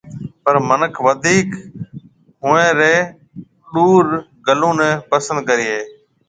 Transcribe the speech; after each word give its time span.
پر 0.43 0.55
مِنک 0.67 0.93
وڌِيڪ 1.05 1.49
هونَي 2.41 2.69
رَي 2.79 2.95
ڏورگلون 3.71 4.73
نَي 4.79 4.89
پسند 5.09 5.39
ڪري 5.47 5.65
هيَ۔ 5.73 5.81